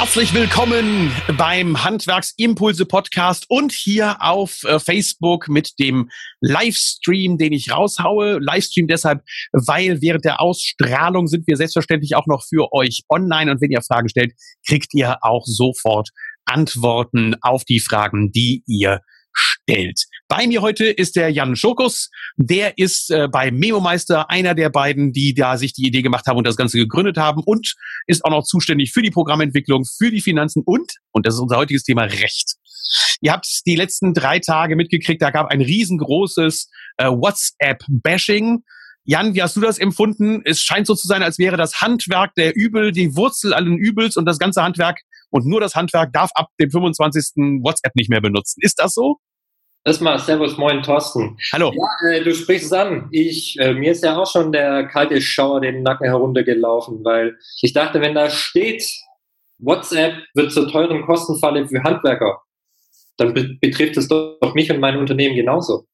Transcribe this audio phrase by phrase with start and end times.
[0.00, 6.08] Herzlich willkommen beim Handwerksimpulse Podcast und hier auf äh, Facebook mit dem
[6.40, 8.38] Livestream, den ich raushaue.
[8.38, 13.60] Livestream deshalb, weil während der Ausstrahlung sind wir selbstverständlich auch noch für euch online und
[13.60, 14.32] wenn ihr Fragen stellt,
[14.66, 16.08] kriegt ihr auch sofort
[16.46, 19.02] Antworten auf die Fragen, die ihr
[19.70, 20.04] stellt.
[20.28, 22.10] Bei mir heute ist der Jan Schokus.
[22.36, 26.38] Der ist äh, bei Memo-Meister einer der beiden, die da sich die Idee gemacht haben
[26.38, 27.74] und das Ganze gegründet haben und
[28.06, 31.56] ist auch noch zuständig für die Programmentwicklung, für die Finanzen und, und das ist unser
[31.56, 32.54] heutiges Thema, Recht.
[33.20, 38.62] Ihr habt die letzten drei Tage mitgekriegt, da gab ein riesengroßes äh, WhatsApp-Bashing.
[39.04, 40.42] Jan, wie hast du das empfunden?
[40.44, 44.16] Es scheint so zu sein, als wäre das Handwerk der Übel die Wurzel allen Übels
[44.16, 47.62] und das ganze Handwerk und nur das Handwerk darf ab dem 25.
[47.62, 48.60] WhatsApp nicht mehr benutzen.
[48.62, 49.18] Ist das so?
[49.82, 51.38] Erstmal Servus, moin Thorsten.
[51.54, 51.72] Hallo.
[51.72, 53.08] Ja, äh, du sprichst es an.
[53.12, 57.72] Ich, äh, mir ist ja auch schon der kalte Schauer den Nacken heruntergelaufen, weil ich
[57.72, 58.84] dachte, wenn da steht,
[59.58, 62.42] WhatsApp wird zur teuren Kostenfalle für Handwerker,
[63.16, 65.86] dann be betrifft es doch mich und mein Unternehmen genauso.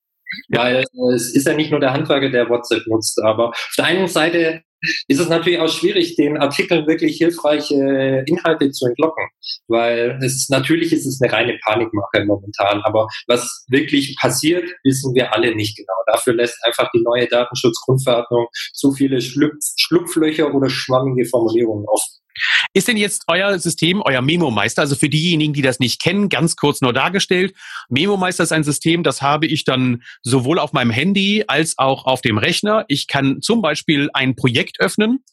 [0.48, 0.64] Ja.
[0.64, 3.84] Weil äh, es ist ja nicht nur der Handwerker, der WhatsApp nutzt, aber auf der
[3.84, 4.62] einen Seite
[5.08, 9.26] ist es natürlich auch schwierig, den Artikeln wirklich hilfreiche Inhalte zu entlocken,
[9.68, 15.34] weil es natürlich ist es eine reine Panikmache momentan, aber was wirklich passiert, wissen wir
[15.34, 15.94] alle nicht genau.
[16.06, 22.25] Dafür lässt einfach die neue Datenschutzgrundverordnung so viele Schlupflöcher oder schwammige Formulierungen offen.
[22.72, 26.56] Ist denn jetzt euer System, euer Memo-Meister, also für diejenigen, die das nicht kennen, ganz
[26.56, 27.54] kurz nur dargestellt.
[27.88, 32.20] Memo-Meister ist ein System, das habe ich dann sowohl auf meinem Handy als auch auf
[32.20, 32.84] dem Rechner.
[32.88, 35.24] Ich kann zum Beispiel ein Projekt öffnen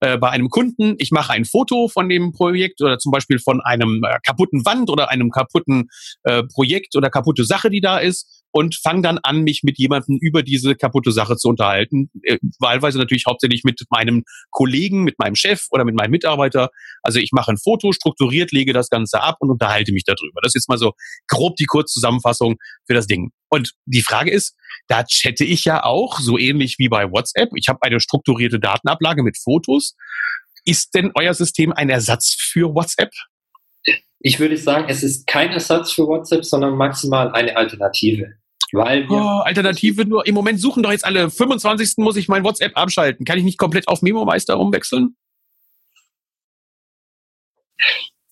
[0.00, 0.94] äh, bei einem Kunden.
[0.98, 4.90] Ich mache ein Foto von dem Projekt oder zum Beispiel von einem äh, kaputten Wand
[4.90, 5.90] oder einem kaputten
[6.24, 10.18] äh, Projekt oder kaputte Sache, die da ist und fange dann an, mich mit jemandem
[10.20, 12.10] über diese kaputte Sache zu unterhalten.
[12.22, 16.70] Äh, wahlweise natürlich hauptsächlich mit meinem Kollegen, mit meinem Chef oder mit meinem Mitarbeiter.
[17.02, 20.40] Also ich mache ein Foto, strukturiert, lege das Ganze ab und unterhalte mich darüber.
[20.42, 20.92] Das ist jetzt mal so
[21.28, 22.56] grob die Kurzzusammenfassung
[22.86, 23.32] für das Ding.
[23.50, 24.56] Und die Frage ist,
[24.88, 27.50] da chatte ich ja auch, so ähnlich wie bei WhatsApp.
[27.54, 29.96] Ich habe eine strukturierte Datenablage mit Fotos.
[30.64, 33.10] Ist denn euer System ein Ersatz für WhatsApp?
[34.20, 38.34] Ich würde sagen, es ist kein Ersatz für WhatsApp, sondern maximal eine Alternative.
[38.72, 41.94] Weil wir oh, Alternative nur, im Moment suchen doch jetzt alle, 25.
[41.96, 43.24] muss ich mein WhatsApp abschalten.
[43.24, 45.16] Kann ich nicht komplett auf Memo Meister umwechseln?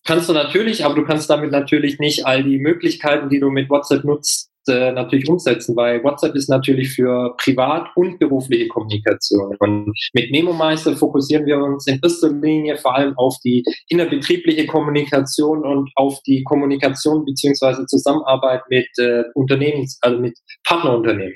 [0.04, 3.68] Kannst du natürlich, aber du kannst damit natürlich nicht all die Möglichkeiten, die du mit
[3.68, 9.56] WhatsApp nutzt, äh, natürlich umsetzen, weil WhatsApp ist natürlich für privat und berufliche Kommunikation.
[9.58, 15.64] Und mit MemoMeister fokussieren wir uns in erster Linie vor allem auf die innerbetriebliche Kommunikation
[15.64, 21.34] und auf die Kommunikation beziehungsweise Zusammenarbeit mit äh, Unternehmens, also mit Partnerunternehmen.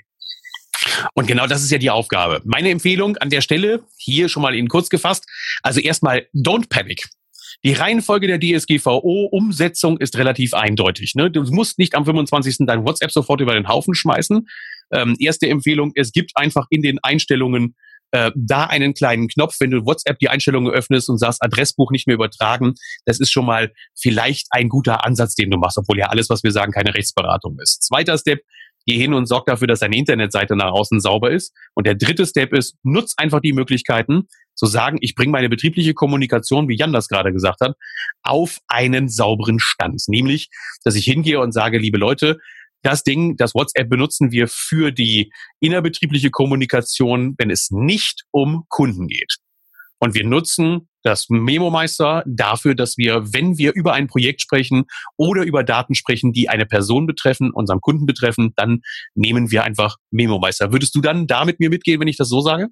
[1.14, 2.40] Und genau das ist ja die Aufgabe.
[2.44, 5.26] Meine Empfehlung an der Stelle, hier schon mal in kurz gefasst,
[5.62, 7.08] also erstmal don't panic.
[7.64, 11.14] Die Reihenfolge der DSGVO-Umsetzung ist relativ eindeutig.
[11.14, 11.30] Ne?
[11.30, 12.66] Du musst nicht am 25.
[12.66, 14.48] dein WhatsApp sofort über den Haufen schmeißen.
[14.92, 17.76] Ähm, erste Empfehlung, es gibt einfach in den Einstellungen
[18.10, 22.06] äh, da einen kleinen Knopf, wenn du WhatsApp die Einstellungen öffnest und sagst, Adressbuch nicht
[22.06, 22.74] mehr übertragen,
[23.06, 26.42] das ist schon mal vielleicht ein guter Ansatz, den du machst, obwohl ja alles, was
[26.42, 27.82] wir sagen, keine Rechtsberatung ist.
[27.84, 28.40] Zweiter Step,
[28.86, 31.52] geh hin und sorg dafür, dass deine Internetseite nach außen sauber ist.
[31.74, 35.94] Und der dritte Step ist, nutz einfach die Möglichkeiten, zu sagen, ich bringe meine betriebliche
[35.94, 37.74] Kommunikation, wie Jan das gerade gesagt hat,
[38.22, 40.02] auf einen sauberen Stand.
[40.08, 40.48] Nämlich,
[40.84, 42.38] dass ich hingehe und sage, liebe Leute,
[42.82, 49.06] das Ding, das WhatsApp benutzen wir für die innerbetriebliche Kommunikation, wenn es nicht um Kunden
[49.06, 49.36] geht.
[50.02, 54.86] Und wir nutzen das Memo-Meister dafür, dass wir, wenn wir über ein Projekt sprechen
[55.16, 58.80] oder über Daten sprechen, die eine Person betreffen, unseren Kunden betreffen, dann
[59.14, 60.72] nehmen wir einfach Memo-Meister.
[60.72, 62.66] Würdest du dann da mit mir mitgehen, wenn ich das so sage?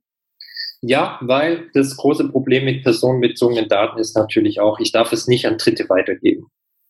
[0.83, 5.47] Ja, weil das große Problem mit personenbezogenen Daten ist natürlich auch, ich darf es nicht
[5.47, 6.47] an Dritte weitergeben.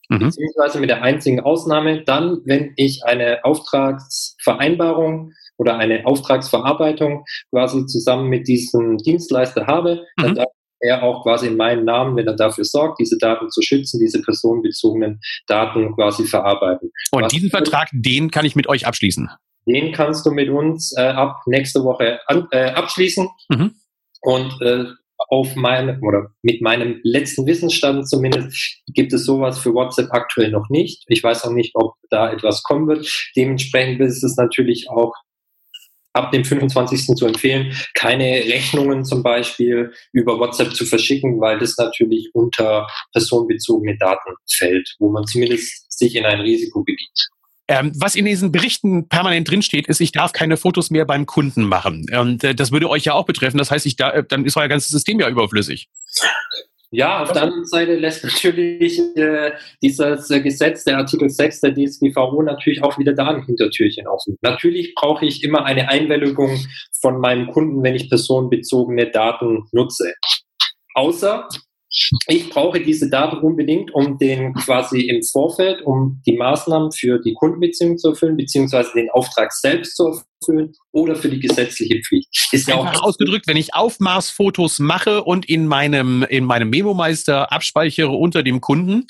[0.08, 0.20] Mhm.
[0.20, 8.30] Beziehungsweise mit der einzigen Ausnahme, dann, wenn ich eine Auftragsvereinbarung oder eine Auftragsverarbeitung quasi zusammen
[8.30, 10.22] mit diesem Dienstleister habe, mhm.
[10.22, 10.48] dann darf
[10.80, 14.22] er auch quasi in meinem Namen, wenn er dafür sorgt, diese Daten zu schützen, diese
[14.22, 16.90] personenbezogenen Daten quasi verarbeiten.
[17.10, 19.28] Und Was diesen Vertrag, den kann ich mit euch abschließen?
[19.66, 23.28] Den kannst du mit uns äh, ab nächste Woche an, äh, abschließen.
[23.50, 23.72] Mhm.
[24.22, 24.86] Und äh,
[25.28, 30.70] auf meinem oder mit meinem letzten Wissensstand zumindest gibt es sowas für WhatsApp aktuell noch
[30.70, 31.04] nicht.
[31.08, 33.06] Ich weiß auch nicht, ob da etwas kommen wird.
[33.36, 35.12] Dementsprechend ist es natürlich auch
[36.12, 37.16] ab dem 25.
[37.16, 43.96] zu empfehlen, keine Rechnungen zum Beispiel über WhatsApp zu verschicken, weil das natürlich unter personenbezogene
[43.98, 47.30] Daten fällt, wo man zumindest sich in ein Risiko begibt.
[47.68, 51.62] Ähm, was in diesen Berichten permanent drinsteht, ist, ich darf keine Fotos mehr beim Kunden
[51.62, 52.04] machen.
[52.18, 53.58] Und äh, das würde euch ja auch betreffen.
[53.58, 55.88] Das heißt, ich da, äh, dann ist euer ganzes System ja überflüssig.
[56.92, 61.74] Ja, auf der anderen Seite lässt natürlich äh, dieses äh, Gesetz, der Artikel 6 der
[61.74, 64.36] DSGVO, natürlich auch wieder da ein Hintertürchen offen.
[64.42, 66.58] Natürlich brauche ich immer eine Einwilligung
[67.00, 70.14] von meinem Kunden, wenn ich personenbezogene Daten nutze.
[70.94, 71.48] Außer
[71.90, 77.34] ich brauche diese Daten unbedingt, um den quasi im Vorfeld, um die Maßnahmen für die
[77.34, 82.28] Kundenbeziehung zu erfüllen, beziehungsweise den Auftrag selbst zu erfüllen oder für die gesetzliche Pflicht.
[82.52, 87.52] Ist ja Einfach auch ausgedrückt, wenn ich Aufmaßfotos mache und in meinem, in meinem Memo-Meister
[87.52, 89.08] abspeichere unter dem Kunden,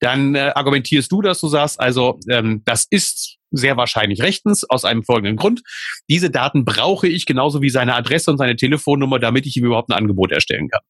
[0.00, 4.84] dann äh, argumentierst du, dass du sagst, also ähm, das ist sehr wahrscheinlich rechtens aus
[4.84, 5.62] einem folgenden Grund.
[6.10, 9.90] Diese Daten brauche ich genauso wie seine Adresse und seine Telefonnummer, damit ich ihm überhaupt
[9.90, 10.80] ein Angebot erstellen kann.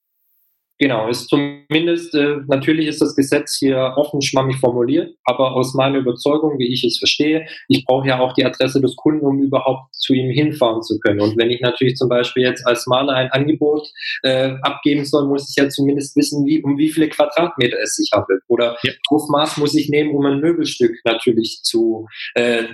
[0.81, 5.99] Genau, ist zumindest, äh, natürlich ist das Gesetz hier offen schwammig formuliert, aber aus meiner
[5.99, 9.93] Überzeugung, wie ich es verstehe, ich brauche ja auch die Adresse des Kunden, um überhaupt
[9.97, 11.21] zu ihm hinfahren zu können.
[11.21, 13.89] Und wenn ich natürlich zum Beispiel jetzt als Maler ein Angebot
[14.23, 18.11] äh, abgeben soll, muss ich ja zumindest wissen, wie, um wie viele Quadratmeter es sich
[18.13, 18.43] handelt.
[18.47, 18.93] Oder ja.
[19.09, 22.65] Aufmaß muss ich nehmen, um ein Möbelstück natürlich zu, äh,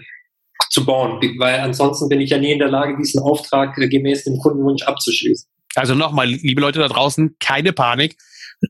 [0.69, 4.25] zu bauen, weil ansonsten bin ich ja nie in der Lage, diesen Auftrag äh, gemäß
[4.25, 5.49] dem Kundenwunsch abzuschließen.
[5.75, 8.17] Also nochmal, liebe Leute da draußen, keine Panik.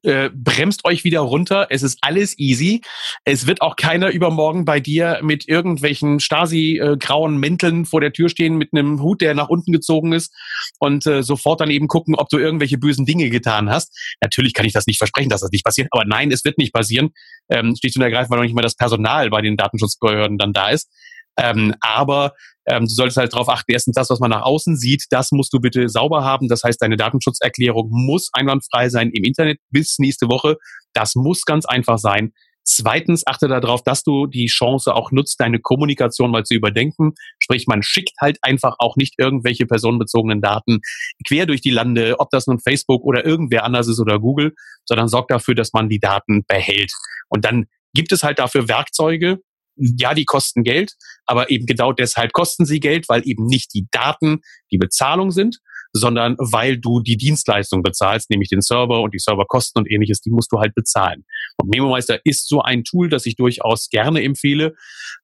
[0.03, 1.69] Äh, bremst euch wieder runter.
[1.71, 2.81] Es ist alles easy.
[3.25, 8.57] Es wird auch keiner übermorgen bei dir mit irgendwelchen Stasi-grauen Mänteln vor der Tür stehen
[8.57, 10.35] mit einem Hut, der nach unten gezogen ist
[10.79, 13.97] und äh, sofort dann eben gucken, ob du irgendwelche bösen Dinge getan hast.
[14.21, 16.73] Natürlich kann ich das nicht versprechen, dass das nicht passiert, aber nein, es wird nicht
[16.73, 17.11] passieren.
[17.49, 20.71] Ähm, schlicht und ergreifend, weil noch nicht mal das Personal bei den Datenschutzbehörden dann da
[20.71, 20.91] ist.
[21.37, 22.35] Ähm, aber
[22.67, 25.53] ähm, du solltest halt darauf achten, erstens das, was man nach außen sieht, das musst
[25.53, 26.49] du bitte sauber haben.
[26.49, 30.57] Das heißt, deine Datenschutzerklärung muss einwandfrei sein im Internet bis nächste Woche.
[30.93, 32.33] Das muss ganz einfach sein.
[32.67, 37.13] Zweitens achte darauf, dass du die Chance auch nutzt, deine Kommunikation mal zu überdenken.
[37.39, 40.81] Sprich, man schickt halt einfach auch nicht irgendwelche personenbezogenen Daten
[41.29, 44.55] quer durch die Lande, ob das nun Facebook oder irgendwer anders ist oder Google,
[44.87, 46.91] sondern sorgt dafür, dass man die Daten behält.
[47.29, 49.41] Und dann gibt es halt dafür Werkzeuge,
[49.77, 50.93] ja, die kosten Geld,
[51.27, 54.41] aber eben genau deshalb kosten sie Geld, weil eben nicht die Daten
[54.71, 55.59] die Bezahlung sind,
[55.97, 60.31] sondern weil du die Dienstleistung bezahlst, nämlich den Server und die Serverkosten und ähnliches, die
[60.31, 61.25] musst du halt bezahlen.
[61.57, 64.75] Und MemoMeister ist so ein Tool, das ich durchaus gerne empfehle,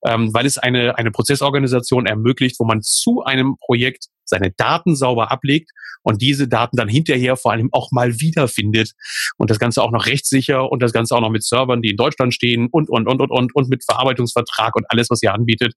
[0.06, 5.32] ähm, weil es eine, eine Prozessorganisation ermöglicht, wo man zu einem Projekt seine Daten sauber
[5.32, 5.72] ablegt
[6.04, 8.92] und diese Daten dann hinterher vor allem auch mal wiederfindet
[9.38, 11.96] und das Ganze auch noch rechtssicher und das Ganze auch noch mit Servern, die in
[11.96, 15.74] Deutschland stehen und, und, und, und, und, und mit Verarbeitungsvertrag und alles, was ihr anbietet.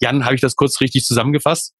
[0.00, 1.74] Jan, habe ich das kurz richtig zusammengefasst?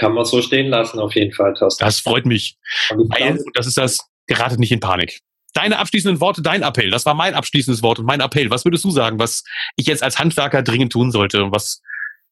[0.00, 1.84] Kann man so stehen lassen, auf jeden Fall, Thorsten.
[1.84, 2.56] Das freut mich.
[2.88, 5.20] Weil, das ist das, gerade nicht in Panik.
[5.52, 8.48] Deine abschließenden Worte, dein Appell, das war mein abschließendes Wort und mein Appell.
[8.48, 9.44] Was würdest du sagen, was
[9.76, 11.82] ich jetzt als Handwerker dringend tun sollte und was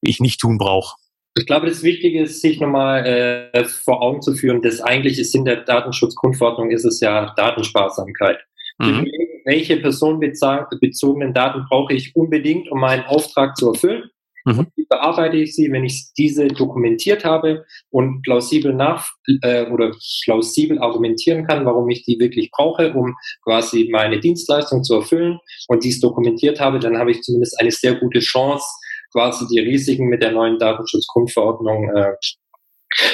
[0.00, 0.96] ich nicht tun brauche?
[1.36, 3.04] Ich glaube, das Wichtige ist, sich nochmal
[3.52, 8.38] äh, vor Augen zu führen, das eigentliche Sinn der Datenschutzgrundverordnung ist es ja Datensparsamkeit.
[8.78, 9.10] Mhm.
[9.44, 14.08] Welche personenbezogenen Daten brauche ich unbedingt, um meinen Auftrag zu erfüllen?
[14.44, 14.66] Mhm.
[14.76, 19.08] Wie bearbeite ich sie, wenn ich diese dokumentiert habe und plausibel nach
[19.42, 19.92] äh, oder
[20.24, 25.38] plausibel argumentieren kann, warum ich die wirklich brauche, um quasi meine Dienstleistung zu erfüllen
[25.68, 28.64] und dies dokumentiert habe, dann habe ich zumindest eine sehr gute Chance,
[29.12, 32.14] quasi die Risiken mit der neuen Datenschutzgrundverordnung äh,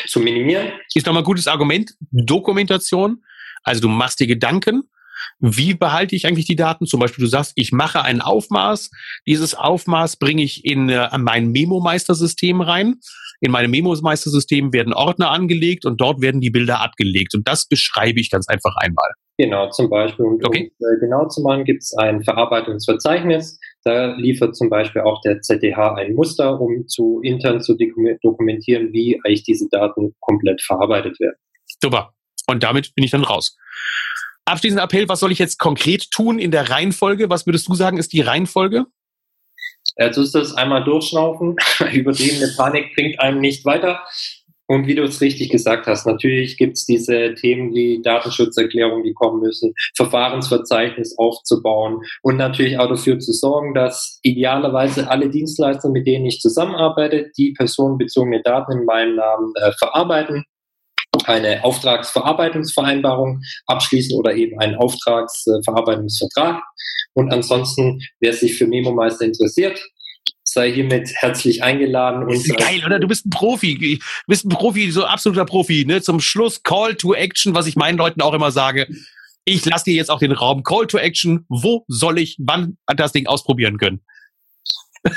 [0.06, 0.72] zu minimieren.
[0.94, 1.94] Ist nochmal ein gutes Argument.
[2.10, 3.22] Dokumentation.
[3.62, 4.84] Also du machst dir Gedanken,
[5.38, 6.86] wie behalte ich eigentlich die Daten?
[6.86, 8.90] Zum Beispiel, du sagst, ich mache ein Aufmaß.
[9.26, 12.96] Dieses Aufmaß bringe ich in äh, mein Memo-Meistersystem rein.
[13.40, 17.34] In meinem Memo-Meistersystem werden Ordner angelegt und dort werden die Bilder abgelegt.
[17.34, 19.10] Und das beschreibe ich ganz einfach einmal.
[19.36, 20.24] Genau, zum Beispiel.
[20.24, 20.72] Und okay.
[20.78, 23.58] um äh, genau zu machen, gibt es ein Verarbeitungsverzeichnis.
[23.82, 29.20] Da liefert zum Beispiel auch der ZDH ein Muster, um zu intern zu dokumentieren, wie
[29.24, 31.36] eigentlich diese Daten komplett verarbeitet werden.
[31.82, 32.12] Super.
[32.46, 33.56] Und damit bin ich dann raus.
[34.46, 37.30] Abschließender Appell, was soll ich jetzt konkret tun in der Reihenfolge?
[37.30, 38.86] Was würdest du sagen, ist die Reihenfolge?
[39.96, 41.56] Jetzt ist das einmal durchschnaufen.
[41.92, 44.00] Übertriebene Panik bringt einem nicht weiter.
[44.66, 49.12] Und wie du es richtig gesagt hast, natürlich gibt es diese Themen wie Datenschutzerklärung, die
[49.12, 56.06] kommen müssen, Verfahrensverzeichnis aufzubauen und natürlich auch dafür zu sorgen, dass idealerweise alle Dienstleister, mit
[56.06, 60.46] denen ich zusammenarbeite, die personenbezogene Daten in meinem Namen äh, verarbeiten
[61.26, 66.62] eine Auftragsverarbeitungsvereinbarung abschließen oder eben einen Auftragsverarbeitungsvertrag.
[67.14, 69.80] Und ansonsten, wer sich für Memo Meister interessiert,
[70.42, 72.24] sei hiermit herzlich eingeladen.
[72.24, 72.98] Und ist geil, oder?
[72.98, 73.78] Du bist ein Profi.
[73.78, 75.84] Du bist ein Profi, so absoluter Profi.
[75.86, 76.02] Ne?
[76.02, 78.86] Zum Schluss Call to Action, was ich meinen Leuten auch immer sage.
[79.44, 81.44] Ich lasse dir jetzt auch den Raum Call to Action.
[81.48, 84.00] Wo soll ich wann das Ding ausprobieren können?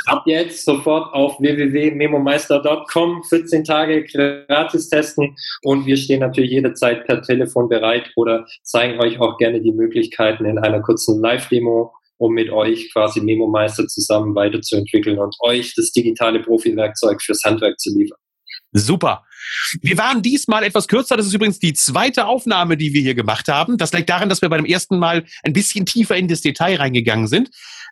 [0.06, 7.22] Ab jetzt sofort auf www.memomeister.com 14 Tage gratis testen und wir stehen natürlich jederzeit per
[7.22, 12.50] Telefon bereit oder zeigen euch auch gerne die Möglichkeiten in einer kurzen Live-Demo, um mit
[12.52, 18.18] euch quasi Memo-Meister zusammen weiterzuentwickeln und euch das digitale Profi-Werkzeug fürs Handwerk zu liefern.
[18.74, 19.24] Super.
[19.82, 21.18] Wir waren diesmal etwas kürzer.
[21.18, 23.78] Das ist übrigens die zweite Aufnahme, die wir hier gemacht haben.
[23.78, 27.28] Das liegt daran, dass wir beim ersten Mal ein bisschen tiefer in das Detail reingegangen
[27.28, 27.50] sind.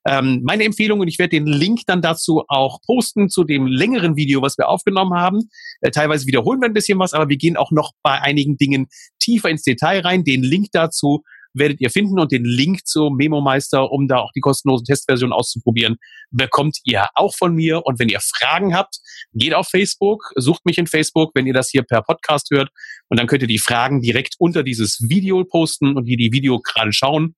[0.07, 4.15] Ähm, meine Empfehlung, und ich werde den Link dann dazu auch posten zu dem längeren
[4.15, 5.49] Video, was wir aufgenommen haben.
[5.81, 8.87] Äh, teilweise wiederholen wir ein bisschen was, aber wir gehen auch noch bei einigen Dingen
[9.19, 10.23] tiefer ins Detail rein.
[10.23, 11.23] Den Link dazu
[11.55, 15.33] werdet ihr finden und den Link zum Memo Meister, um da auch die kostenlose Testversion
[15.33, 15.97] auszuprobieren,
[16.31, 17.85] bekommt ihr auch von mir.
[17.85, 18.99] Und wenn ihr Fragen habt,
[19.33, 22.69] geht auf Facebook, sucht mich in Facebook, wenn ihr das hier per Podcast hört.
[23.09, 26.59] Und dann könnt ihr die Fragen direkt unter dieses Video posten und die die Video
[26.59, 27.35] gerade schauen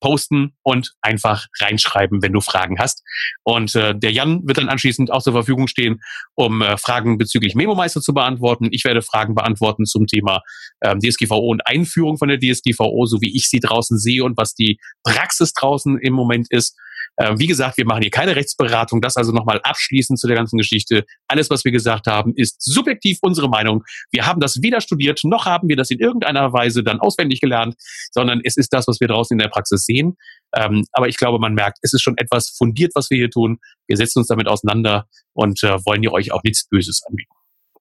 [0.00, 3.02] posten und einfach reinschreiben, wenn du Fragen hast.
[3.44, 6.00] Und äh, der Jan wird dann anschließend auch zur Verfügung stehen,
[6.34, 8.68] um äh, Fragen bezüglich Memo-Meister zu beantworten.
[8.70, 10.40] Ich werde Fragen beantworten zum Thema
[10.82, 14.54] ähm, DSGVO und Einführung von der DSGVO, so wie ich sie draußen sehe und was
[14.54, 16.76] die Praxis draußen im Moment ist.
[17.16, 19.00] Äh, wie gesagt, wir machen hier keine Rechtsberatung.
[19.00, 21.04] Das also nochmal abschließend zu der ganzen Geschichte.
[21.28, 23.84] Alles, was wir gesagt haben, ist subjektiv unsere Meinung.
[24.10, 27.76] Wir haben das weder studiert, noch haben wir das in irgendeiner Weise dann auswendig gelernt,
[28.12, 30.16] sondern es ist das, was wir draußen in der Praxis sehen.
[30.54, 33.58] Ähm, aber ich glaube, man merkt, es ist schon etwas fundiert, was wir hier tun.
[33.86, 37.32] Wir setzen uns damit auseinander und äh, wollen hier euch auch nichts Böses anbieten.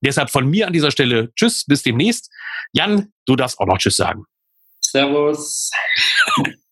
[0.02, 2.30] Deshalb von mir an dieser Stelle Tschüss, bis demnächst.
[2.74, 4.26] Jan, du darfst auch noch Tschüss sagen.
[4.82, 5.72] Servus.